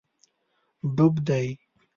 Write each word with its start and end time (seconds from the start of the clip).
ډوب 0.95 1.15
دی 1.27 1.47